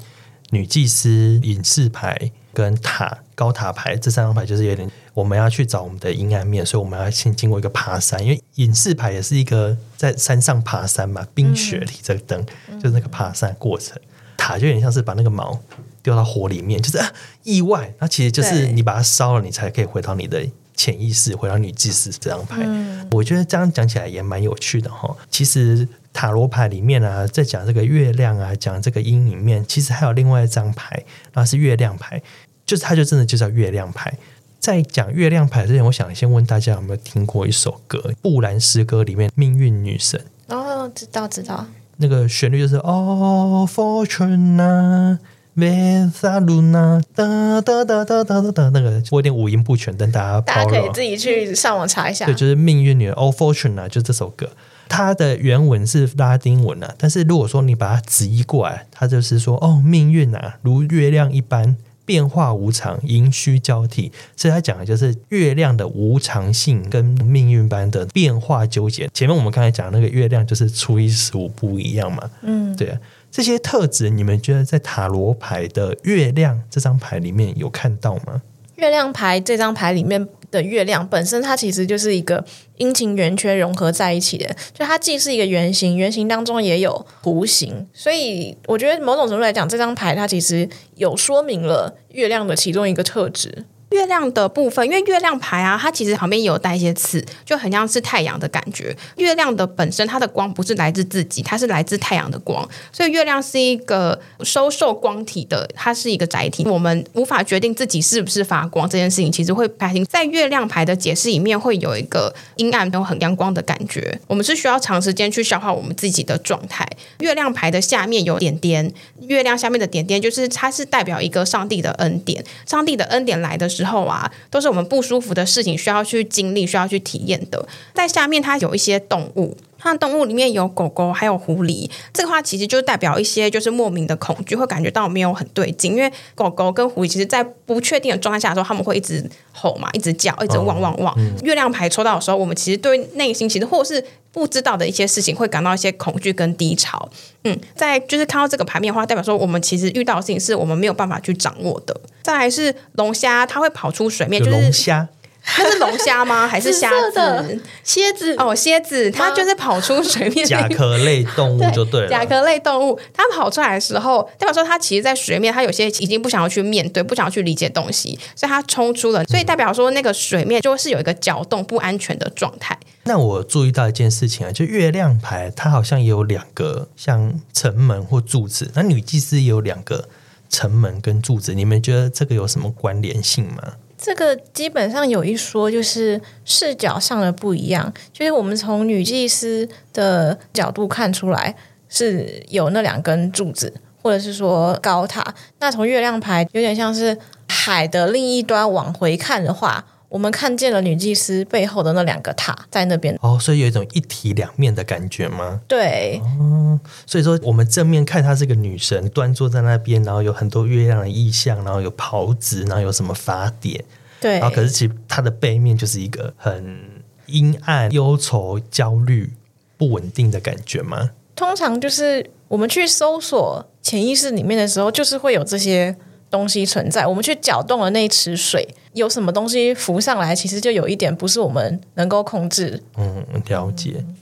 [0.52, 14.00] 女祭司、隐士牌跟塔高塔牌这三张牌，就是有点我们要去找我们的阴暗面，所以我们要先经过一个爬山，因为隐士牌也是一个在山上爬山嘛，冰雪里这个灯、嗯、就是那个爬山过程，
[14.38, 15.60] 塔就有点像是把那个毛
[16.02, 17.12] 丢到火里面，就是、啊、
[17.44, 22.62] 意外，那其实就是你把它烧了，你才可以回到你的潜意识，回到你祭司这张牌。
[22.66, 25.88] 嗯、我觉得这样讲起来也蛮有趣的哈，其实。
[26.14, 32.22] 塔罗牌里面啊，在讲这个月亮啊，讲这个阴影面，其实还有另外一张牌，那是月亮牌，
[32.66, 34.14] 就是它就真的就叫月亮牌。
[34.60, 40.22] 在讲月亮牌之前，我想先问大家有没有听过一首歌《布兰诗歌》里面《命运女神》？
[40.56, 41.66] 哦，知道知道。
[41.98, 45.18] 那个旋律就是 Oh Fortuna
[45.56, 52.26] Vesa Luna 哒哒哒哒哒哒，那个我有点五音不全，但大家大家可以自己去上网查一下。
[52.26, 54.50] 对，就是命运女神 Oh Fortuna，就这首歌。
[54.90, 64.12] 它的原文是拉丁文啊，但是如果说你把它直译过来，它就是说哦，命运啊，如月亮一般变化无常，盈虚交替。
[64.36, 69.10] 所以他讲的就是月亮的无常性跟命运般的变化纠结。
[69.14, 73.00] 前面我们刚才讲那个月亮就是初一十五不一样嘛，嗯，对啊，
[73.32, 78.42] 这些特质你们觉得在塔罗牌的月亮这张牌里面有看到吗？
[78.76, 80.28] 月亮牌这张牌里面。
[80.54, 82.46] 的月亮本身，它其实就是一个
[82.78, 93.66] 阴晴圆缺融合在一起的，就它既是一个圆形，圆形当中也有弧形，所以我觉得某种程度来讲，这张牌它其实有说明了月亮的其中一个特质。
[93.94, 98.96] 月亮的部分，因为月亮牌啊，它其实旁边有带一些刺，就很像是太阳的感觉。
[99.18, 106.66] 月亮的本身，它的光不是来自自己，它是来自太阳的光，所以月亮是一个收受光体的，它是一个载体。
[106.66, 114.20] 我们无法决定自己是不是发光这件事情，其实会排行在月亮牌的解释里面会有一个阴暗都很阳光的感觉。
[114.28, 116.88] 我们是需要长时间去消化我们自己的状态。
[117.20, 118.92] 月亮牌的下面有点点，
[119.28, 123.94] 月亮下面的点点就是它是代表一个上帝的恩典，上帝的恩典来的时候。
[123.94, 127.68] 之后啊，都是我们不舒服的事情，需要去经历、需要去体验的。
[127.94, 131.90] 在下面，它有一些动物，它的动物里面有狗狗，还有狐狸。
[132.14, 135.94] 这个话其实就代表一些就是莫名的恐惧，会感觉到没有很对劲。
[135.96, 141.14] 因为狗狗跟狐狸，其实在不确定的状态下的时候，他们会一直吼嘛，一直叫，一直汪汪汪。
[141.18, 147.08] 嗯、月亮牌抽到的时候，我们其实对内心其实或是不知道的一些事情，会感到一些恐惧跟低潮。
[147.44, 151.96] 嗯，在就是看到这个牌面的话，代表说我们其实遇到的事情是我们没有办法去掌握的。
[152.24, 155.08] 再来是龙虾，它会跑出水面，就是龙虾。
[155.58, 156.48] 那是龙虾吗？
[156.48, 157.62] 还是虾子？
[157.84, 160.46] 蝎子哦，蝎子，它就是跑出水面。
[160.46, 162.10] 甲壳类动物就对了。
[162.10, 169.24] 甲壳类动物，它跑出来的时候，代表说它其实，在水面，它有些已经不想要去面对，不想要去理解东西，所以它冲出了。
[169.26, 172.80] 所以代表说，那个水面就是有一个搅动、不安全的状态。
[173.04, 180.08] 那我注意到一件事情啊，就月亮牌，它好像也有两个像城门或柱子，那女祭司也有两个
[180.50, 183.74] 城门跟柱子，你们觉得这个有什么关联性吗？
[184.06, 187.92] 这个基本上有一说，就是视角上的不一样。
[188.12, 191.56] 就是我们从女祭司的角度看出来
[191.88, 195.24] 是有那两根柱子，或者是说高塔。
[195.60, 199.86] 那从月亮牌有点像是海的另一端往回看的话。
[200.14, 205.60] 我们看见了女祭司背后的那两个塔在那边哦，所以有一种一体两面的感觉吗？
[205.68, 213.84] 对，哦，所以说我们正面看她是个女神，端坐在那边，然后有很多月亮的意象，然后有袍子，然后有什么法典，
[214.22, 216.80] 对，然后可是其实她的背面就是一个很
[217.26, 219.34] 阴暗、忧愁、焦虑、
[219.78, 221.10] 不稳定的感觉吗？
[221.36, 225.98] 通常就是我们去搜索潜意识里面的时候，就是会有这些。
[226.34, 232.82] 东西存在，我们去搅动了那一池水，有什么东西浮上来，其实就有一点不是我们能够控制。
[232.98, 233.94] 嗯，了解。
[233.98, 234.16] 嗯，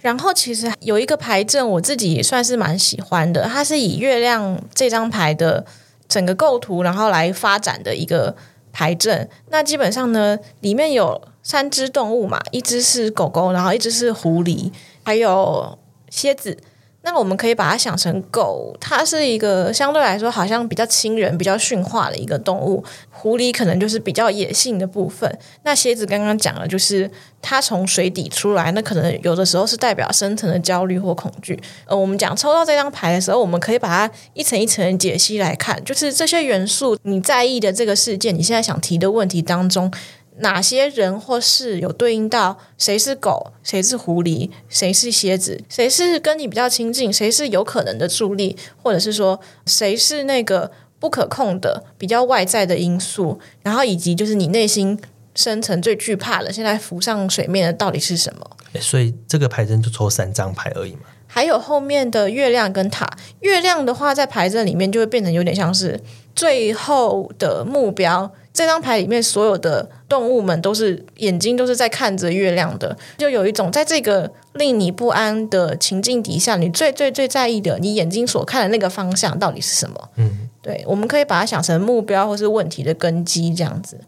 [0.00, 5.64] 然后其实有一个牌阵，我自己也算是蛮喜欢的，它是以月亮这张牌的
[6.08, 8.34] 整个构图，然后来发展的一个
[8.72, 9.28] 牌阵。
[9.50, 14.72] 那基本上呢，里面有三只动物嘛，一只是狗狗，然后一只是狐狸，
[15.04, 15.78] 还有
[16.10, 16.58] 蝎子。
[17.04, 22.82] 那我们可以把它想成狗，它是一个相对来说好像比较亲人、比较驯化的一个动物。
[23.10, 25.38] 狐狸可能就是比较野性的部分。
[25.62, 27.08] 那蝎子刚刚讲了，就是
[27.40, 31.60] 它从水底出来，那可能有的时候是代表深层的焦虑或恐惧。
[31.86, 39.92] 呃，我们讲抽到这张牌的时候，我们可以把它一层一层解析来看，就是这些元素你在意的这个事件，你现在想提的问题当中，
[40.38, 54.98] 哪些人或事有对应到谁是狗，谁是狐狸，谁是蝎子，谁是跟你比较亲近，谁是有可能的助力，或者是说谁是那个不可控的比较外在的因素，然后以及就是你内心
[55.34, 58.50] 深层最惧怕的，现在浮上水面的到底是什么？
[58.80, 61.00] 所以这个牌阵就抽三张牌而已嘛。
[61.26, 63.06] 还有后面的月亮跟塔，
[63.40, 66.00] 月亮的话在牌阵里面就会变成有点像是
[66.34, 68.30] 最后的目标。
[68.52, 80.08] 这张牌里面所有的动物们都是眼睛都是在看着月亮的，就有一种在这个令你不安的情境底下，你最最最在意的，你眼睛所看的那个方向到底是什么？
[80.16, 83.98] 嗯，对，我们可以把它想成目标或是问题的根基这样子。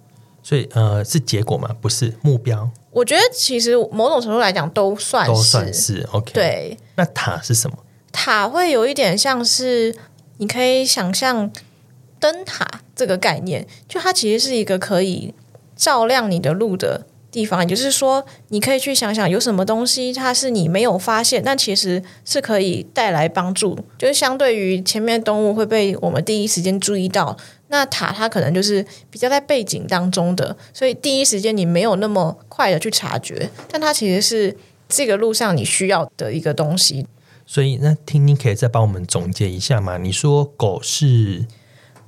[0.42, 1.74] 所以呃，是结果吗？
[1.80, 2.68] 不是目标。
[2.90, 6.33] 我觉得其实某种程度来讲都算是，都算是 OK。
[6.35, 7.78] 对，那塔是什么？
[8.12, 9.96] 塔会有一点像是
[10.37, 11.50] 你可以想象。
[12.24, 15.34] 灯塔这个概念，就它其实是一个可以
[15.76, 17.60] 照亮你的路的地方。
[17.60, 23.78] 也就是说，你可以去想想有什么东西，它是你没有发现，但其实是可以带来帮助。
[23.98, 27.37] 就是相对于前面动物会被我们第一时间注意到，
[27.68, 34.56] 那塔它可能就是比较在背景当中的，所以第一时间你没有那么快的去察觉，但它其实是
[34.88, 37.06] 这个路上你需要的一个东西。
[37.44, 39.98] 所以，那听你可以再帮我们总结一下吗？
[39.98, 41.44] 你说狗是。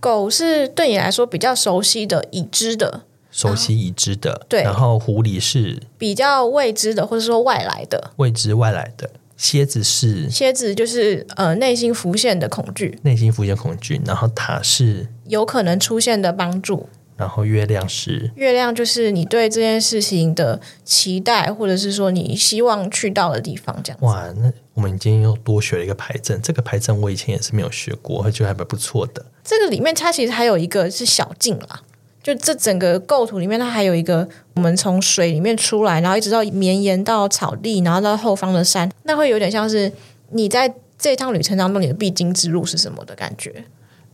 [0.06, 4.46] 狗是对你来说比较熟悉的、已知的，熟悉已知的。
[4.48, 9.10] 对，然后狐狸是比较未知的，或者说外来的，未知外来的。
[9.36, 14.00] 蝎子是蝎子，就是呃内心浮现的恐惧，内心浮现恐惧。
[14.06, 16.88] 然后塔是有可能出现的帮助。
[17.16, 23.98] 然后月亮是月亮，就是你对这件事情的期待，或者是说你希望去到的地方，这样。
[24.02, 26.40] 哇，那我们今天又多学了一个牌阵。
[26.40, 29.24] 这个牌阵我以前也是没有学过，我觉得还蛮不错的。
[29.46, 31.80] 这个里面它其实还有一个是小径啦，
[32.20, 39.90] 就这整个构图里面它还有一个，我们从水里面出来，然后一直到绵延到草地，然后到后方的山，那会有点像是
[40.30, 43.64] 你在这趟旅程当中你的必经之路是什么的感觉。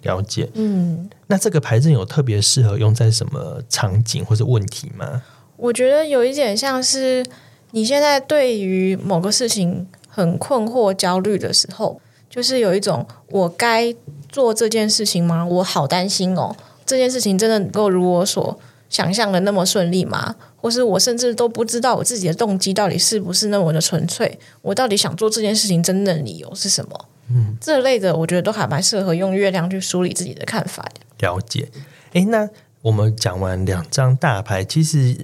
[0.02, 5.22] 了解，嗯，那这个牌阵有特别适合用在什么场景或者问题吗？
[5.56, 7.24] 我觉得有一点像是
[7.70, 13.94] 你现在对于某个事情很困惑、焦虑的时候，就是有一种我该
[14.32, 15.46] 做这件事情吗？
[15.46, 20.34] 我好担心哦，这件事情真的能够如我所想象的那么顺利吗？
[20.56, 24.38] 或是我甚至都不知道我自己的动机到底是不是那么的纯粹？
[24.62, 27.08] 我到底想做这件事情真正的理由是什么？
[27.30, 31.26] 嗯，这类的我觉得都还蛮适合用月亮去梳理自己的看法的。
[31.26, 31.68] 了解，
[32.12, 32.48] 诶，那
[32.82, 35.16] 我们讲完两张大牌，其实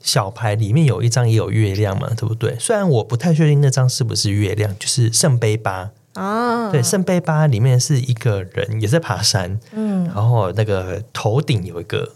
[0.00, 2.56] 小牌里面有一张也有月亮嘛，对不对？
[2.58, 6.70] 虽然我不太确定那张是不是月亮，就是圣杯八啊。
[6.70, 12.12] 对，圣杯八里面是一个人也在爬山，嗯，然后那个头顶有一个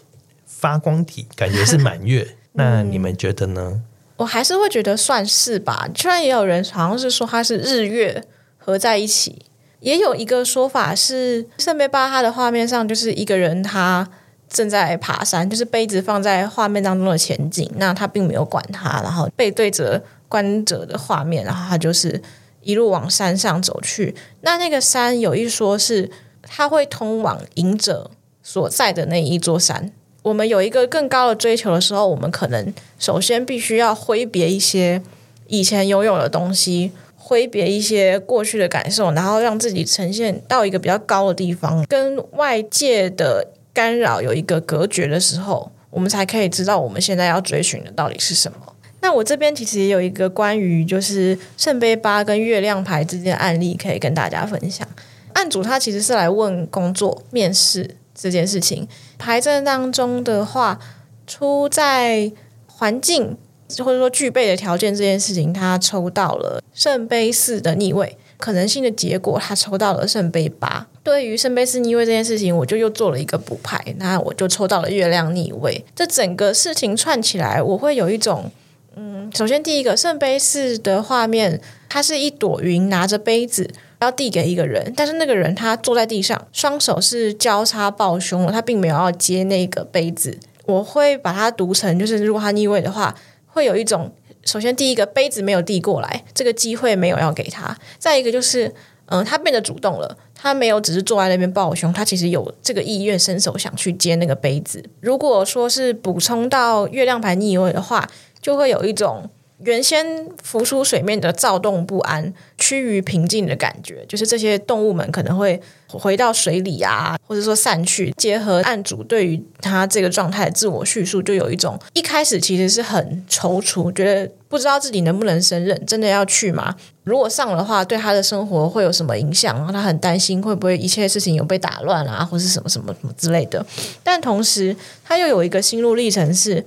[0.47, 2.37] 发光体，感觉是满月。
[2.53, 3.83] 那你们觉得呢？
[4.17, 8.25] 我还是会觉得算是吧，虽然也有人好像是说它是日月。
[8.67, 9.45] 合在一起，
[9.81, 14.09] 也有一个说法是圣杯八，它的画面上就是一个人，他
[14.49, 22.19] 正在爬山，就是杯子放在画面当中的前景，那他并没有管他，然后背对着观者的画面，然后他就是
[22.65, 24.15] 一路往山上走去。
[24.41, 26.11] 那那个山有一说是
[26.43, 28.11] 它会通往隐者
[28.43, 29.93] 所在的那一座山。
[30.23, 35.01] 我们有一个更高的追求的时候，我们可能首先必须要挥别一些
[35.47, 36.93] 以前拥有的东西。
[37.17, 48.74] 挥别一些过去的感受，然后让自己呈现到一个比较高的地方，跟外界的干扰有一个隔绝的时候，我们才可以知道我们现在要追寻的到底是什么。
[49.05, 54.89] 那我这边其实也有一个关于就是圣杯八跟月亮牌之间的案例可以跟大家分享。
[55.35, 58.89] 案主他其实是来问工作面试这件事情，
[59.19, 60.81] 牌阵当中的话
[61.27, 62.33] 出在
[62.67, 63.37] 环境。
[63.79, 70.87] 或者说具备的条件这件事情，他抽到了圣杯四的逆位，可能性的结果他抽到了圣杯八。
[71.03, 75.83] 对于圣杯四逆位这件事情，我就又做了一个补牌，那我就抽到了月亮逆位。
[75.97, 78.53] 这整个事情串起来，我会有一种，
[78.97, 90.39] 嗯，首先第一个圣杯四的画面，它是一朵云拿着杯子要递给一个人，但是那个人他坐在地上，双手是交叉抱胸，他并没有要接那个杯子。
[90.67, 93.15] 我会把它读成，就是如果他逆位的话。
[93.47, 94.13] 会有一种，
[94.45, 98.75] 首先第一个杯子没有递过来，这个机会没有要给他；再一个就是，
[99.07, 104.83] 嗯、他变得主动了，他没有只是坐在那边抱胸，他其实有这个意愿伸手想去接那个杯子。
[105.01, 108.11] 如果说是补充到月亮牌逆位的话，
[108.45, 109.31] 就会有一种
[109.61, 110.05] 原先
[110.43, 118.13] 浮出水面的躁动不安趋于平静的感觉，就是这些动物们可能会回到水里啊，或者说散去。
[118.19, 126.75] 结合案主对于他这个状态的自我叙述，就有一种一开始其实是很踌躇，觉得不知道自己能不能胜任，真的要去吗？
[127.05, 129.57] 如果上的话，对他的生活会有什么影响？
[129.57, 133.65] 然后他很担心会不会一切事情有被打乱啊，或是什么什么什么之类的。
[134.03, 136.63] 但同时，他又有一个心路历程是。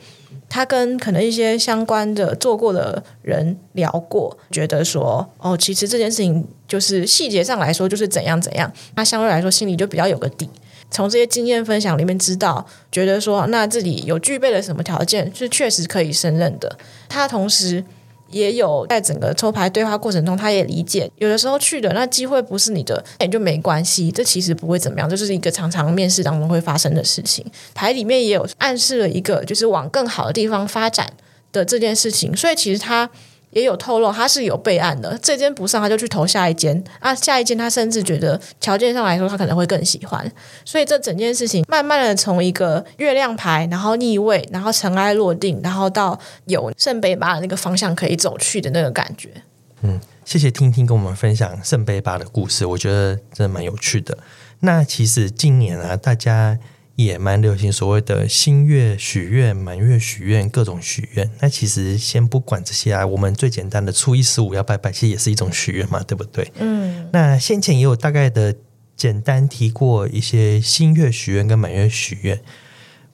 [0.50, 10.50] 他跟可能一些相关的做过的人聊过，觉得说哦，其实这件事情就是细节上来说就是怎样怎样，他相对来说心里就比较有个底。
[10.89, 16.78] 从这些经验分享里面知道，觉得说那自己有具备了什么条件是确实可以胜任的。
[17.10, 17.84] 他同时。
[18.30, 27.46] 也有在整个抽牌对话过程中，他也理解，有的时候去的那机会不是你的，也就没关系，这其实不会怎么样，这就是一个常常面试当中会发生的事情。
[27.74, 31.12] 牌里面也有暗示了一个，就是往更好的地方发展
[31.52, 33.10] 的这件事情，所以其实他。
[33.58, 40.32] 也有透露他是有备案的，这间不上他就去投下一间啊，下一间他甚至觉得条件上来说他可能会更喜欢，
[40.64, 49.30] 所以这整件事情慢慢的从一个月亮牌，然后逆位，然后尘埃落定，然后到有圣杯八的那个方向可以走去的那个感觉。
[49.82, 54.18] 嗯，谢谢听听跟我们分享圣杯八的故事，我觉得真的蛮有趣的。
[54.60, 56.58] 那其实今年啊，大家。
[56.98, 61.30] 也蛮流行所谓的新月许愿、满月许愿、各种许愿。
[61.39, 66.52] 那其实先不管这些啊，我们最简单的初一十五要拜拜，其实也是一种许愿嘛，对不对？
[66.58, 67.08] 嗯。
[67.14, 68.56] 那先前也有大概的
[68.95, 72.41] 简单提过一些新月许愿跟满月许愿，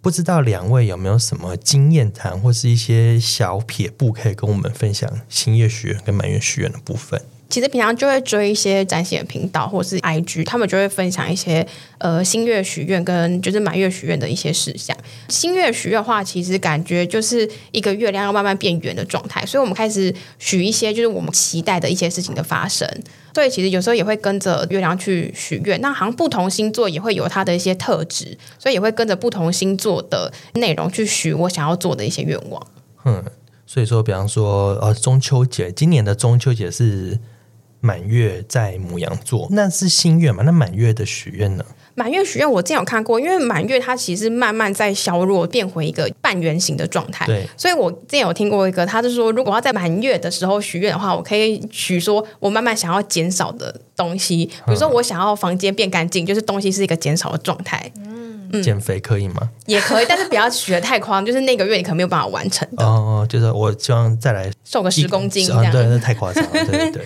[0.01, 7.21] 不知道两位有没有什么经验谈或是一些小撇步可以跟我们分享新月许愿跟满月许愿的部分？
[7.53, 11.63] 其实平常就会追一些占星的频道或是 IG，他们就会分享一些
[11.99, 14.97] 呃新月许愿跟就是满月许愿的一些事项。
[15.29, 22.89] 新月许愿的话，其实感觉就是一个月亮要慢慢变圆的状态，所以我们开始许一些就是我们期待的一些事情的发生。
[23.35, 25.79] 所以其实有时候也会跟着月亮去许愿。
[25.79, 32.67] 那好像不同星座也会有它的一些特质，所以也会跟着不同星座的内容去许我想要做的一些愿望。
[33.05, 33.23] 嗯，
[33.67, 37.19] 所以说，比方说呃中秋节，今年的中秋节是。
[37.83, 40.41] 满月在母羊座，那是新月嘛？
[40.45, 41.65] 那满月的许愿呢？
[41.95, 47.25] 满月许愿我之前有看过，因为满月它其实慢慢在削弱，变回一个半圆形的状态。
[47.25, 57.91] 对，所以我之前有听过一个，他是说，如果要在满月的时候许愿的话，我可以许说我慢慢想要减少的东西，比如说我想要房间变干净，就是东西是一个减少的状态。
[57.97, 59.49] 嗯，减肥可以吗？
[59.65, 62.85] 也可以，但是不要许的太夸张，就是那个月你可能没有办法完成的。
[62.85, 66.49] 哦，就是我希望再来瘦个十公斤这样，哦，对，那太夸张了。
[66.51, 67.05] 对对对。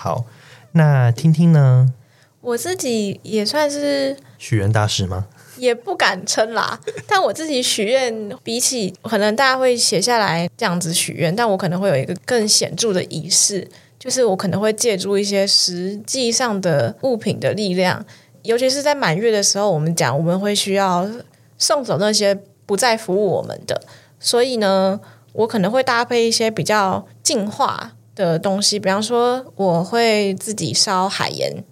[0.00, 0.26] 好，
[0.72, 1.92] 那听听呢？
[2.40, 5.26] 我自己也算是许愿大师吗？
[5.56, 6.78] 也不敢称啦。
[7.08, 13.68] 但我自己许愿，比起可能大家会写下来这样子许愿，但我可能会有一个更显著的仪式，
[13.98, 18.06] 就是我可能会借助一些实际上的物品的力量，
[18.44, 21.10] 尤其是在满月的时候，我们讲我们会需要
[21.58, 23.82] 送走那些不再服务我们的，
[24.20, 25.00] 所以呢，
[25.32, 27.94] 我可能会搭配一些比较净化。
[28.18, 31.62] 的东西，比方说我会自己烧海盐，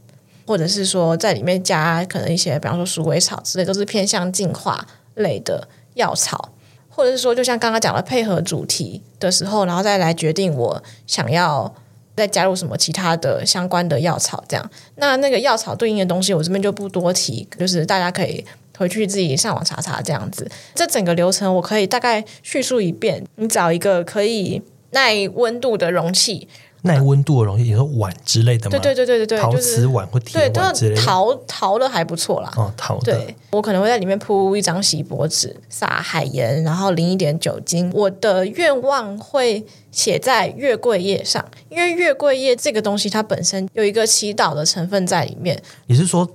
[0.47, 4.86] 或者是说在里面加可能一些，比方说鼠尾草之类，都是偏向净化
[5.16, 6.53] 类的药草，
[6.88, 11.74] 或者是说就像刚刚讲的配合主题的时候，然后再来决定我想要
[12.14, 14.70] 再加入什么其他的相关的药草，这样。
[14.94, 18.44] 那那个药草对应的东西，我这边就不多提，就是大家可以
[18.78, 20.49] 回去自己上网查查这样子。
[20.76, 24.62] 这整个流程我可以大概叙述一遍，你找一个可以。
[24.91, 26.49] 耐温度的容器，
[26.82, 28.78] 耐温度的容器，你说碗之类的吗？
[28.78, 32.53] 对对对对对对，陶瓷碗或铁碗之类的，陶陶的还不错啦。
[32.57, 33.12] 哦，陶的。
[33.12, 37.91] 对，我可能会在里面铺一张锡箔纸，撒海盐，然后淋一点酒精。
[37.93, 45.61] 我的愿望会写在月桂叶上，因为月桂叶这个东西它本身有一个祈祷的成分在里面。
[45.87, 46.28] 你是说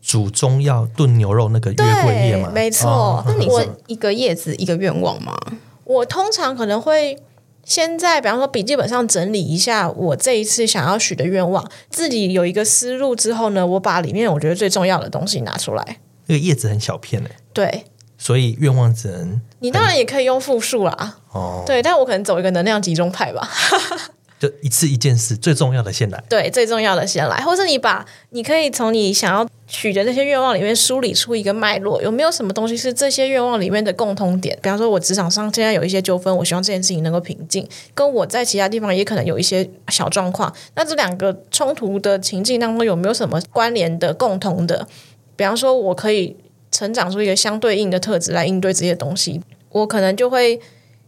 [0.00, 2.50] 煮中药炖牛肉那个月桂叶吗？
[2.54, 2.88] 没错。
[2.88, 5.36] 哦，那你是一个叶子一个愿望吗？
[5.84, 7.18] 我通常可能会。
[7.68, 15.98] 先在比方说笔记本上整理一下我这一次想要许的愿望，自己有一个思路之后呢，我把里面我觉得最重要的东西拿出来。
[16.26, 17.84] 那个叶子很小片哎，对，
[18.16, 23.46] 所以愿望只能你当然也可以用复数啦，哦，对，但我可能走一个能量集中派吧。
[24.40, 26.24] 就一次一件事，最重要的先来。
[26.28, 34.58] 对，最重要的先来，或是你把你可以从你想要取的那些愿望里面梳理出一个脉络，有没有什么东西是这些愿望里面的共通点？
[34.62, 40.52] 比方说，我职场上现在有一些纠纷，我希望这件事情能够平静，跟我在其他地方也可能有一些小状况。
[40.74, 44.88] 那这两个冲突的情境当中有没有什么关联的、共同的？
[45.36, 46.34] 比方说，我可以
[46.72, 49.40] 成长出一个相对应的特质来应对这些东西，
[49.70, 50.58] 我可能就会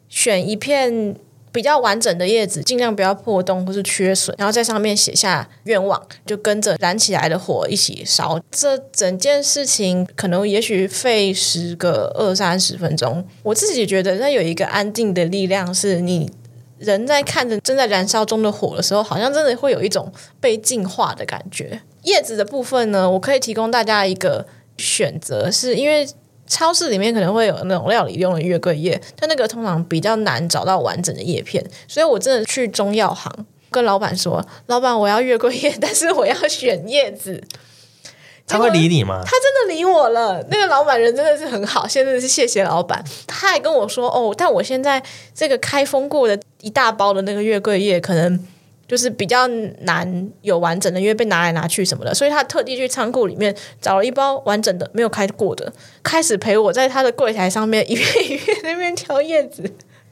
[0.08, 1.16] 选一片。
[1.53, 8.40] 比较完整的叶子，尽量不要破洞或是缺损，然后在上面写下愿望，就跟着燃起来的火一起烧。
[8.51, 13.26] 这整件事情可能也许费时个二三十分钟。
[13.42, 16.30] 我自己觉得，那有一个安定的力量，是你
[16.78, 21.80] 人在看着正在燃烧中的火的时候，好像真的会有一种被净化的感觉。
[22.03, 24.46] 叶子的部分呢，我可以提供大家一个
[24.76, 26.09] 选择，是因为。
[26.51, 33.32] 超市里面可能会有那种料理用的月桂叶，但那个通常比较难找到完整的叶片，所以我真的去中药行
[33.70, 37.40] 跟老板说：“老板，我要月桂叶，但是我要选叶子。
[38.48, 39.22] ”他会理你吗？
[39.24, 40.44] 他真的理我了。
[40.51, 43.05] 那个老板人真的是很好，现在是谢谢老板。
[43.28, 45.01] 他还跟我说：“哦，但我现在
[45.32, 48.44] 这个开封过的一大包的那个月桂叶可能。”
[48.91, 49.47] 就是比较
[49.82, 55.72] 难有完整的，因为被拿来拿去什么的，所以他特地去仓库里面找了一包完整的，没有开过的，
[56.03, 59.62] 开始陪我在他的柜台上面一片一片那边挑叶子。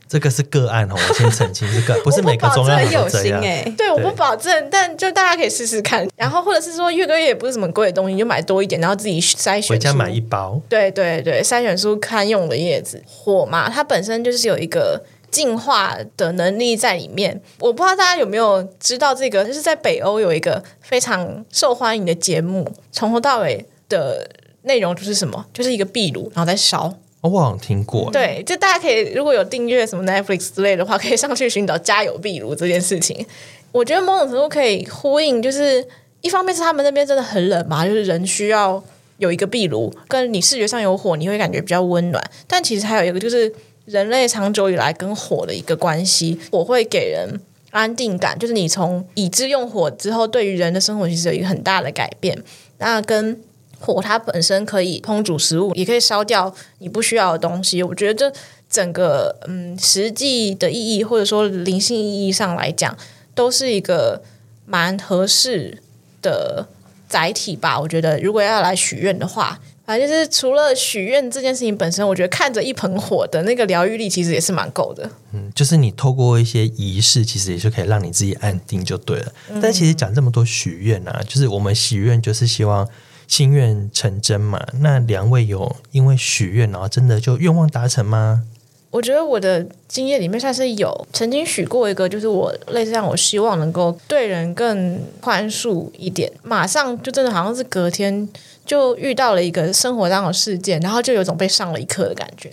[0.09, 6.09] 这个是个案哦，我先澄清，这个不是每个中药有心哎，对，我不保证，但就大家可以试试看。
[6.17, 9.71] 然后或者是说，月桂叶也不是什么贵的东西，你就买多一点，然后自己筛选。
[9.71, 10.63] 回家买一包。
[10.69, 13.03] 对对对，筛选出堪用的叶子。
[13.05, 15.03] 火嘛，它本身就是有一个。
[15.31, 24.29] 净化的能力在里面，我不知道大家有没有知道这个，就是在北欧有一个非常受欢迎的节目，从头到尾的
[24.63, 26.93] 内容就是什么，就是一个壁炉，然后在烧。
[27.21, 28.11] 哦，我好像听过。
[28.11, 33.27] 对，就大家可以如果有订阅什么 Netflix 之类的话，可以上去寻找家有壁炉这件事情。
[33.71, 35.87] 我觉得某种程度可以呼应，就是
[36.23, 38.83] 一方面是他们那边真的很冷嘛，就是人需要
[39.19, 42.31] 有一个壁炉，跟你视觉上有火，你会感觉比较温暖。
[42.47, 43.53] 但其实还有一个就是。
[43.89, 52.39] 人类长久以来跟火的一个关系，火会给人安定感，就是你从已知用火之后，对于人的生活其实有一个很大的改变。
[52.77, 53.41] 那跟
[53.81, 57.83] 火它本身可以烹煮食物，也可以烧掉你不需要的东西。
[57.83, 62.95] 我觉得这整个嗯实际的意义，或者说灵性意义上来讲，
[63.35, 64.23] 都是一个
[64.67, 65.83] 蛮合适
[66.21, 66.69] 的
[67.09, 67.81] 载体吧。
[67.81, 69.59] 我觉得如果要来许愿的话。
[69.89, 75.11] 反正就是除了许愿这件事情本身，我觉得看着一盆火的那个疗愈力，其实也是蛮够的。
[75.33, 79.33] 嗯，就是你透过一些仪式，其实也是可以让你自己安定就对了。
[79.49, 82.87] 嗯、但其实讲这么多许愿啊，就是我们许愿就是希望
[83.27, 84.63] 心愿成真嘛。
[84.81, 88.45] 那两位有因为许愿然后真的就愿望达成吗？
[88.91, 98.29] 我觉得我的经验里面算是有曾经许过一个，就是我类似像我希望能够对人更宽恕一点，马上就真的好像是隔天。
[98.69, 102.53] 就遇到了一个生活当中的事件，然后就有种被上了一课的感觉。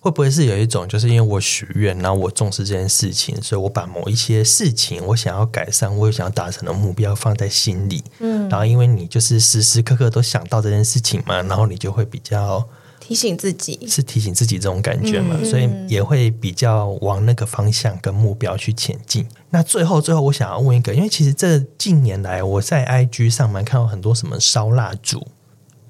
[0.00, 8.02] 会不会是有一种，就是因为我许愿，然后我重视这件事情，所以我把某一些事情我想要改善，我想要达成的目标放在心里。
[8.20, 12.66] 嗯，然后因为你就是时时刻刻都想到这件事情嘛，然后你就会比较
[13.10, 19.26] 提醒自己，是提醒自己这种感觉嘛，嗯、所以也会比较往那个方向跟目标去前进。
[19.50, 25.26] 那最后，最后我想要问一个，因为其实这近年来我在 IG 上面看到很多什么烧蜡烛。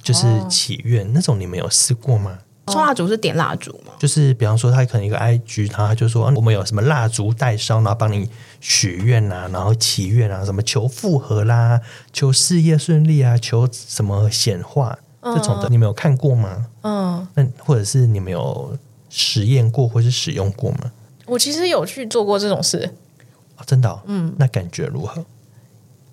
[0.03, 2.39] 就是祈愿、哦、那种，你们有试过吗？
[2.69, 3.93] 烧蜡烛是点蜡烛吗？
[3.99, 8.27] 就是比方说，他可能一个 IG，然后他就说我们有什么蜡烛代烧，然后帮你
[8.61, 11.83] 许愿啊，然后祈愿啊，什么求复合啦，
[12.15, 16.67] 求事业顺利啊，求什么显化、嗯、这种的，你们有看过吗？
[16.83, 18.77] 嗯，那或者是你们有
[19.09, 20.91] 实验过或是使用过吗？
[21.27, 22.91] 我其实有去做过这种事，
[23.57, 25.25] 哦、真的、哦，嗯，那感觉如何？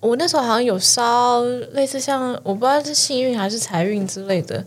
[0.00, 1.40] 我那时候好像有烧
[1.72, 4.64] 类似像我不知道是幸运还是财运之类的，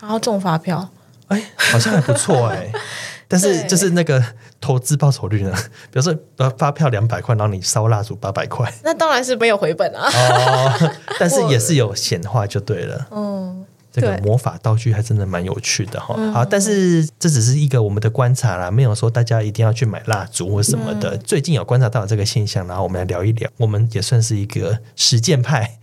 [0.00, 0.88] 然后中发票，
[1.28, 2.70] 哎，好像还不错哎。
[3.26, 4.22] 但是就是那个
[4.60, 5.52] 投资报酬率呢？
[5.90, 10.06] 比如说呃发票两百块，然后你烧蜡烛八百块，那当然是没有回本啊。
[10.06, 13.06] 哦， 但是也是有显化就对了。
[13.10, 13.64] 嗯。
[13.94, 21.16] 这个魔法道具还真的蛮有趣的哈，好，但是这只是一个我们的观察啦，没有说大家一定要去买蜡烛或什么的。
[21.18, 25.78] 最近有观察到这个现象，然后我们来聊一聊，我们也算是一个实践派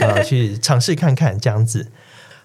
[0.00, 1.88] 啊， 去尝试看看这样子。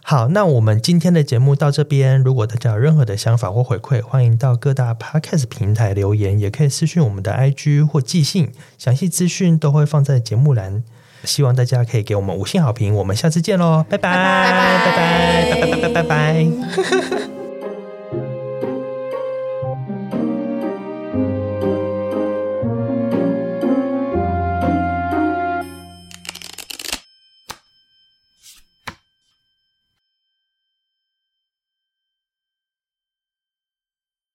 [0.03, 10.83] 好，那我们今天的节目到这边，如果大家有任何的想法或回馈，欢迎到各大 Podcast 平台留言，也可以私讯我们的 IG 或寄信，详细资讯都会放在节目栏。
[11.23, 14.11] 希望大家可以给我们五星好评，我们下次见喽，拜拜，
[14.85, 16.03] 拜拜，拜拜，拜拜，拜拜，拜
[17.19, 17.30] 拜。